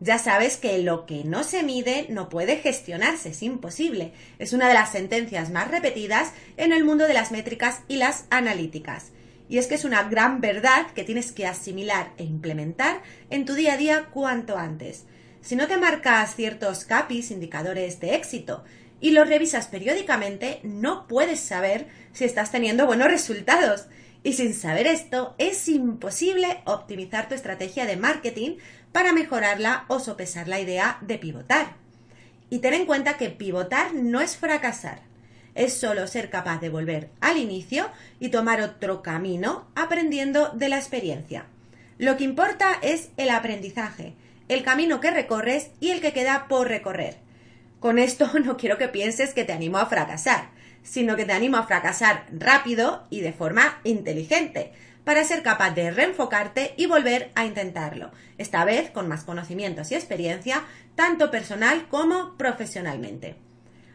Ya 0.00 0.18
sabes 0.18 0.56
que 0.56 0.78
lo 0.78 1.06
que 1.06 1.22
no 1.24 1.44
se 1.44 1.62
mide 1.62 2.06
no 2.08 2.28
puede 2.28 2.56
gestionarse, 2.56 3.30
es 3.30 3.42
imposible. 3.42 4.12
Es 4.40 4.52
una 4.52 4.68
de 4.68 4.74
las 4.74 4.90
sentencias 4.90 5.50
más 5.50 5.70
repetidas 5.70 6.32
en 6.56 6.72
el 6.72 6.84
mundo 6.84 7.06
de 7.06 7.14
las 7.14 7.30
métricas 7.30 7.82
y 7.86 7.96
las 7.96 8.26
analíticas. 8.30 9.12
Y 9.48 9.58
es 9.58 9.66
que 9.66 9.76
es 9.76 9.84
una 9.84 10.02
gran 10.04 10.40
verdad 10.40 10.88
que 10.94 11.04
tienes 11.04 11.32
que 11.32 11.46
asimilar 11.46 12.12
e 12.16 12.24
implementar 12.24 13.02
en 13.30 13.44
tu 13.44 13.54
día 13.54 13.74
a 13.74 13.76
día 13.76 14.08
cuanto 14.12 14.56
antes. 14.56 15.04
Si 15.40 15.56
no 15.56 15.66
te 15.66 15.76
marcas 15.76 16.34
ciertos 16.34 16.84
CAPIs, 16.84 17.30
indicadores 17.30 18.00
de 18.00 18.14
éxito, 18.14 18.64
y 19.00 19.12
los 19.12 19.28
revisas 19.28 19.68
periódicamente, 19.68 20.60
no 20.62 21.06
puedes 21.06 21.40
saber 21.40 21.86
si 22.12 22.24
estás 22.24 22.50
teniendo 22.50 22.86
buenos 22.86 23.08
resultados. 23.08 23.86
Y 24.24 24.32
sin 24.32 24.52
saber 24.52 24.86
esto, 24.86 25.34
es 25.38 25.68
imposible 25.68 26.60
optimizar 26.64 27.28
tu 27.28 27.34
estrategia 27.34 27.86
de 27.86 27.96
marketing 27.96 28.56
para 28.90 29.12
mejorarla 29.12 29.84
o 29.88 30.00
sopesar 30.00 30.48
la 30.48 30.60
idea 30.60 30.98
de 31.00 31.18
pivotar. 31.18 31.76
Y 32.50 32.58
ten 32.58 32.74
en 32.74 32.86
cuenta 32.86 33.16
que 33.16 33.30
pivotar 33.30 33.94
no 33.94 34.20
es 34.20 34.36
fracasar, 34.36 35.02
es 35.54 35.74
solo 35.74 36.06
ser 36.06 36.30
capaz 36.30 36.60
de 36.60 36.70
volver 36.70 37.10
al 37.20 37.36
inicio 37.36 37.90
y 38.18 38.30
tomar 38.30 38.60
otro 38.62 39.02
camino 39.02 39.68
aprendiendo 39.74 40.50
de 40.50 40.68
la 40.68 40.78
experiencia. 40.78 41.46
Lo 41.98 42.16
que 42.16 42.24
importa 42.24 42.78
es 42.80 43.10
el 43.16 43.30
aprendizaje, 43.30 44.14
el 44.48 44.62
camino 44.62 45.00
que 45.00 45.10
recorres 45.10 45.70
y 45.80 45.90
el 45.90 46.00
que 46.00 46.12
queda 46.12 46.46
por 46.48 46.68
recorrer. 46.68 47.16
Con 47.80 47.98
esto 47.98 48.30
no 48.44 48.56
quiero 48.56 48.78
que 48.78 48.88
pienses 48.88 49.34
que 49.34 49.44
te 49.44 49.52
animo 49.52 49.78
a 49.78 49.86
fracasar, 49.86 50.50
sino 50.82 51.16
que 51.16 51.24
te 51.24 51.32
animo 51.32 51.58
a 51.58 51.66
fracasar 51.66 52.26
rápido 52.32 53.06
y 53.10 53.20
de 53.20 53.32
forma 53.32 53.80
inteligente, 53.84 54.72
para 55.04 55.24
ser 55.24 55.42
capaz 55.42 55.70
de 55.70 55.90
reenfocarte 55.90 56.74
y 56.76 56.86
volver 56.86 57.30
a 57.34 57.46
intentarlo, 57.46 58.10
esta 58.36 58.64
vez 58.64 58.90
con 58.90 59.08
más 59.08 59.24
conocimientos 59.24 59.90
y 59.90 59.94
experiencia, 59.94 60.64
tanto 60.96 61.30
personal 61.30 61.88
como 61.88 62.36
profesionalmente. 62.36 63.36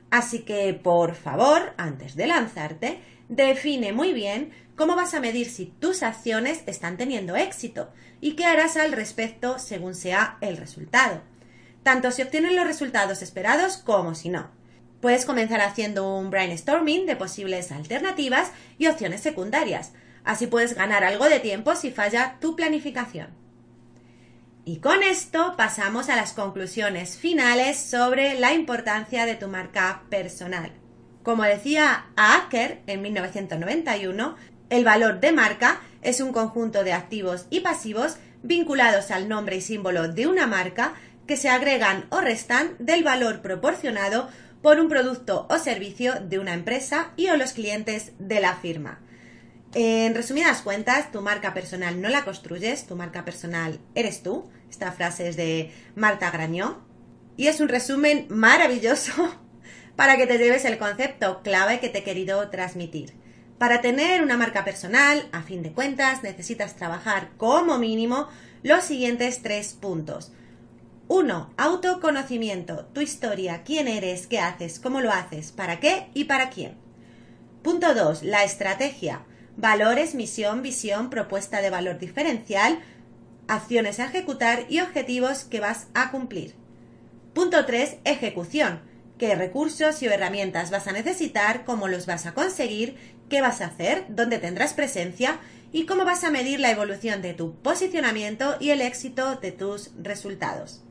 Así 0.10 0.40
que, 0.40 0.74
por 0.74 1.16
favor, 1.16 1.74
antes 1.78 2.16
de 2.16 2.28
lanzarte, 2.28 3.00
define 3.30 3.94
muy 3.94 4.14
bien 4.14 4.52
cómo 4.76 4.96
vas 4.96 5.14
a 5.14 5.20
medir 5.20 5.50
si 5.50 5.66
tus 5.66 6.04
acciones 6.04 6.64
están 6.66 6.98
teniendo 6.98 7.36
éxito 7.36 7.92
y 8.22 8.36
qué 8.36 8.46
harás 8.46 8.78
al 8.78 8.92
respecto 8.92 9.60
según 9.60 9.96
sea 9.96 10.38
el 10.42 10.58
resultado, 10.58 11.22
tanto 11.84 12.12
si 12.12 12.22
obtienen 12.22 12.56
los 12.56 12.66
resultados 12.66 13.22
esperados 13.22 13.78
como 13.78 14.16
si 14.16 14.30
no. 14.30 14.50
Puedes 15.02 15.26
comenzar 15.26 15.60
haciendo 15.60 16.18
un 16.18 16.30
brainstorming 16.30 17.06
de 17.06 17.18
posibles 17.18 17.72
alternativas 17.72 18.52
y 18.78 18.88
opciones 18.88 19.22
secundarias. 19.22 19.92
Así 20.24 20.48
puedes 20.48 20.76
ganar 20.76 21.04
algo 21.04 21.26
de 21.26 21.42
tiempo 21.42 21.76
si 21.76 21.92
falla 21.92 22.38
tu 22.40 22.56
planificación. 22.56 23.28
Y 24.64 24.78
con 24.78 25.04
esto 25.04 25.56
pasamos 25.58 26.08
a 26.08 26.16
las 26.16 26.32
conclusiones 26.32 27.18
finales 27.18 27.78
sobre 27.78 28.40
la 28.40 28.54
importancia 28.54 29.26
de 29.26 29.36
tu 29.36 29.50
marca 29.50 30.04
personal. 30.10 30.72
Como 31.24 31.44
decía 31.44 32.08
Acker 32.18 32.82
en 32.86 33.02
1991, 33.02 34.36
el 34.70 34.84
valor 34.84 35.22
de 35.22 35.32
marca 35.32 35.80
es 36.02 36.20
un 36.20 36.34
conjunto 36.34 36.84
de 36.84 36.92
activos 36.92 37.46
y 37.50 37.62
pasivos 37.62 38.18
vinculados 38.44 39.10
al 39.10 39.30
nombre 39.30 39.56
y 39.56 39.62
símbolo 39.62 40.10
de 40.10 40.28
una 40.28 40.48
marca 40.48 40.94
que 41.26 41.38
se 41.38 41.50
agregan 41.50 42.06
o 42.10 42.20
restan 42.20 42.76
del 42.78 43.06
valor 43.06 43.42
proporcionado 43.42 44.30
por 44.62 44.82
un 44.82 44.90
producto 44.90 45.48
o 45.50 45.58
servicio 45.60 46.16
de 46.20 46.40
una 46.40 46.54
empresa 46.54 47.12
y 47.16 47.30
o 47.30 47.38
los 47.38 47.54
clientes 47.54 48.12
de 48.20 48.42
la 48.42 48.56
firma. 48.56 49.00
En 49.74 50.16
resumidas 50.16 50.62
cuentas, 50.62 51.10
tu 51.12 51.22
marca 51.22 51.54
personal 51.54 52.02
no 52.02 52.10
la 52.10 52.26
construyes, 52.26 52.86
tu 52.86 52.98
marca 52.98 53.24
personal 53.24 53.80
eres 53.96 54.24
tú. 54.24 54.50
Esta 54.70 54.92
frase 54.92 55.30
es 55.30 55.38
de 55.38 55.72
Marta 55.96 56.30
Grañó 56.32 56.86
y 57.38 57.48
es 57.48 57.62
un 57.62 57.70
resumen 57.70 58.28
maravilloso 58.30 59.43
para 59.96 60.18
que 60.18 60.28
te 60.28 60.38
lleves 60.38 60.66
el 60.66 60.78
concepto 60.78 61.42
clave 61.44 61.80
que 61.80 61.90
te 61.90 62.00
he 62.00 62.04
querido 62.04 62.50
transmitir. 62.50 63.14
Para 63.58 63.82
tener 63.82 64.22
una 64.22 64.38
marca 64.38 64.66
personal, 64.66 65.28
a 65.32 65.42
fin 65.42 65.64
de 65.64 65.72
cuentas, 65.72 66.24
necesitas 66.24 66.76
trabajar 66.76 67.30
como 67.38 67.78
mínimo 67.78 68.28
los 68.64 68.84
siguientes 68.84 69.42
tres 69.42 69.74
puntos. 69.74 70.32
1. 71.08 71.54
Autoconocimiento, 71.58 72.86
tu 72.94 73.02
historia, 73.02 73.64
quién 73.64 73.88
eres, 73.88 74.26
qué 74.26 74.40
haces, 74.40 74.80
cómo 74.80 75.02
lo 75.02 75.12
haces, 75.12 75.52
para 75.52 75.80
qué 75.80 76.08
y 76.14 76.24
para 76.26 76.50
quién. 76.50 76.76
Punto 77.62 77.94
2. 77.94 78.24
La 78.24 78.44
estrategia, 78.44 79.22
valores, 79.58 80.16
misión, 80.16 80.62
visión, 80.62 81.10
propuesta 81.10 81.62
de 81.62 81.70
valor 81.70 82.00
diferencial, 82.00 82.80
acciones 83.48 84.00
a 84.00 84.06
ejecutar 84.06 84.66
y 84.70 84.80
objetivos 84.80 85.44
que 85.44 85.60
vas 85.60 85.88
a 85.94 86.10
cumplir. 86.12 86.56
Punto 87.34 87.66
3. 87.66 87.98
Ejecución, 88.06 88.82
qué 89.24 89.36
recursos 89.36 90.04
y 90.04 90.08
herramientas 90.08 90.70
vas 90.70 90.86
a 90.86 90.92
necesitar, 90.92 91.64
cómo 91.64 91.88
los 91.88 92.08
vas 92.08 92.26
a 92.26 92.34
conseguir, 92.34 92.98
qué 93.30 93.40
vas 93.40 93.62
a 93.62 93.68
hacer, 93.68 94.04
dónde 94.10 94.38
tendrás 94.38 94.74
presencia 94.74 95.40
y 95.72 95.86
cómo 95.86 96.04
vas 96.04 96.26
a 96.26 96.30
medir 96.30 96.60
la 96.60 96.72
evolución 96.72 97.22
de 97.22 97.34
tu 97.34 97.56
posicionamiento 97.56 98.58
y 98.60 98.72
el 98.72 98.82
éxito 98.82 99.36
de 99.36 99.54
tus 99.54 99.92
resultados. 99.98 100.84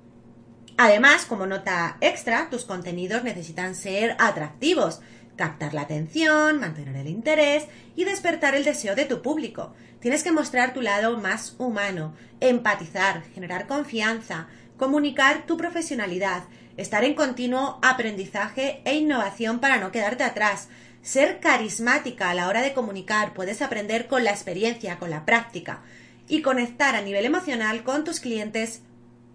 Además, 0.78 1.26
como 1.26 1.46
nota 1.46 1.98
extra, 2.00 2.48
tus 2.48 2.64
contenidos 2.64 3.22
necesitan 3.22 3.74
ser 3.74 4.16
atractivos, 4.18 5.02
captar 5.36 5.74
la 5.74 5.82
atención, 5.82 6.58
mantener 6.58 6.96
el 6.96 7.08
interés 7.08 7.66
y 7.96 8.04
despertar 8.04 8.54
el 8.54 8.64
deseo 8.64 8.94
de 8.94 9.04
tu 9.04 9.20
público. 9.20 9.74
Tienes 10.00 10.22
que 10.22 10.32
mostrar 10.32 10.72
tu 10.72 10.80
lado 10.80 11.18
más 11.18 11.54
humano, 11.58 12.14
empatizar, 12.40 13.24
generar 13.34 13.66
confianza, 13.66 14.48
comunicar 14.82 15.46
tu 15.46 15.56
profesionalidad, 15.56 16.42
estar 16.76 17.04
en 17.04 17.14
continuo 17.14 17.78
aprendizaje 17.82 18.82
e 18.84 18.96
innovación 18.96 19.60
para 19.60 19.76
no 19.76 19.92
quedarte 19.92 20.24
atrás, 20.24 20.66
ser 21.02 21.38
carismática 21.38 22.30
a 22.30 22.34
la 22.34 22.48
hora 22.48 22.62
de 22.62 22.72
comunicar, 22.72 23.32
puedes 23.32 23.62
aprender 23.62 24.08
con 24.08 24.24
la 24.24 24.32
experiencia, 24.32 24.98
con 24.98 25.08
la 25.08 25.24
práctica 25.24 25.82
y 26.26 26.42
conectar 26.42 26.96
a 26.96 27.00
nivel 27.00 27.26
emocional 27.26 27.84
con 27.84 28.02
tus 28.02 28.18
clientes 28.18 28.82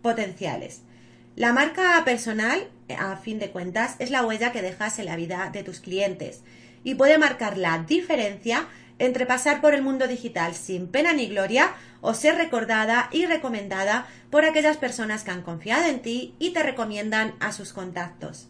potenciales. 0.02 0.82
La 1.38 1.54
marca 1.54 2.04
personal, 2.04 2.68
a 3.00 3.16
fin 3.16 3.40
de 3.40 3.50
cuentas, 3.50 3.96
es 4.00 4.12
la 4.12 4.26
huella 4.26 4.52
que 4.52 4.62
dejas 4.62 5.00
en 5.00 5.06
la 5.06 5.16
vida 5.16 5.50
de 5.54 5.64
tus 5.64 5.80
clientes 5.80 6.42
y 6.84 6.96
puede 6.96 7.18
marcar 7.18 7.58
la 7.58 7.86
diferencia 7.88 8.68
entre 9.00 9.26
pasar 9.26 9.62
por 9.62 9.74
el 9.74 9.82
mundo 9.82 10.08
digital 10.08 10.56
sin 10.56 10.88
pena 10.88 11.14
ni 11.14 11.28
gloria 11.28 11.74
o 12.02 12.14
ser 12.14 12.36
recordada 12.36 13.10
y 13.12 13.26
recomendada 13.26 14.08
por 14.30 14.46
aquellas 14.46 14.78
personas 14.78 15.24
que 15.24 15.32
han 15.32 15.42
confiado 15.42 15.86
en 15.86 16.02
ti 16.02 16.36
y 16.40 16.52
te 16.52 16.64
recomiendan 16.64 17.36
a 17.40 17.52
sus 17.52 17.74
contactos. 17.74 18.50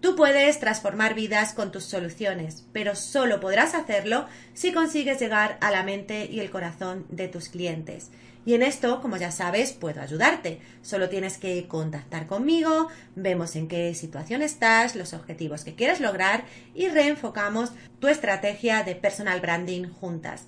Tú 0.00 0.14
puedes 0.14 0.60
transformar 0.60 1.14
vidas 1.14 1.54
con 1.54 1.72
tus 1.72 1.84
soluciones, 1.84 2.64
pero 2.72 2.94
solo 2.94 3.40
podrás 3.40 3.74
hacerlo 3.74 4.26
si 4.54 4.72
consigues 4.72 5.18
llegar 5.18 5.58
a 5.60 5.72
la 5.72 5.82
mente 5.82 6.28
y 6.30 6.38
el 6.38 6.50
corazón 6.50 7.04
de 7.08 7.26
tus 7.26 7.48
clientes. 7.48 8.10
Y 8.48 8.54
en 8.54 8.62
esto, 8.62 9.02
como 9.02 9.18
ya 9.18 9.30
sabes, 9.30 9.74
puedo 9.74 10.00
ayudarte. 10.00 10.60
Solo 10.80 11.10
tienes 11.10 11.36
que 11.36 11.68
contactar 11.68 12.26
conmigo, 12.26 12.88
vemos 13.14 13.54
en 13.56 13.68
qué 13.68 13.92
situación 13.92 14.40
estás, 14.40 14.96
los 14.96 15.12
objetivos 15.12 15.64
que 15.64 15.74
quieres 15.74 16.00
lograr 16.00 16.44
y 16.74 16.88
reenfocamos 16.88 17.72
tu 17.98 18.08
estrategia 18.08 18.84
de 18.84 18.94
personal 18.94 19.42
branding 19.42 19.90
juntas. 19.90 20.46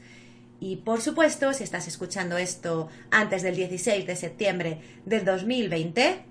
Y 0.61 0.77
por 0.77 1.03
supuesto, 1.03 1.53
si 1.53 1.63
estás 1.63 1.89
escuchando 1.89 2.39
esto 2.39 2.89
antes 3.11 3.43
del 3.43 3.57
16 3.57 4.07
de 4.07 4.17
septiembre 4.17 4.81
del 5.05 5.27
2020, 5.27 6.25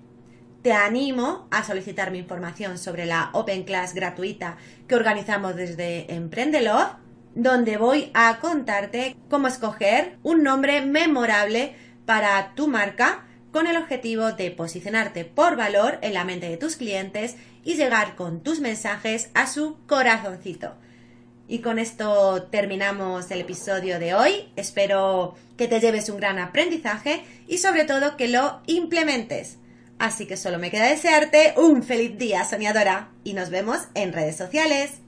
te 0.62 0.72
animo 0.72 1.46
a 1.52 1.62
solicitar 1.62 2.10
mi 2.10 2.18
información 2.18 2.78
sobre 2.78 3.06
la 3.06 3.30
Open 3.32 3.62
Class 3.62 3.94
gratuita 3.94 4.56
que 4.88 4.96
organizamos 4.96 5.54
desde 5.54 6.12
Emprendelove 6.12 6.99
donde 7.34 7.76
voy 7.76 8.10
a 8.14 8.38
contarte 8.40 9.16
cómo 9.28 9.48
escoger 9.48 10.18
un 10.22 10.42
nombre 10.42 10.84
memorable 10.84 11.74
para 12.06 12.54
tu 12.54 12.68
marca 12.68 13.26
con 13.52 13.66
el 13.66 13.76
objetivo 13.76 14.32
de 14.32 14.50
posicionarte 14.50 15.24
por 15.24 15.56
valor 15.56 15.98
en 16.02 16.14
la 16.14 16.24
mente 16.24 16.48
de 16.48 16.56
tus 16.56 16.76
clientes 16.76 17.36
y 17.64 17.74
llegar 17.74 18.16
con 18.16 18.42
tus 18.42 18.60
mensajes 18.60 19.30
a 19.34 19.46
su 19.46 19.76
corazoncito. 19.86 20.74
Y 21.48 21.58
con 21.58 21.80
esto 21.80 22.44
terminamos 22.44 23.30
el 23.32 23.40
episodio 23.40 23.98
de 23.98 24.14
hoy. 24.14 24.52
Espero 24.54 25.34
que 25.56 25.66
te 25.66 25.80
lleves 25.80 26.08
un 26.08 26.18
gran 26.18 26.38
aprendizaje 26.38 27.24
y 27.48 27.58
sobre 27.58 27.84
todo 27.84 28.16
que 28.16 28.28
lo 28.28 28.60
implementes. 28.66 29.58
Así 29.98 30.26
que 30.26 30.36
solo 30.36 30.58
me 30.58 30.70
queda 30.70 30.88
desearte 30.88 31.54
un 31.56 31.82
feliz 31.82 32.16
día 32.16 32.44
soñadora 32.44 33.10
y 33.24 33.34
nos 33.34 33.50
vemos 33.50 33.80
en 33.94 34.12
redes 34.12 34.36
sociales. 34.36 35.00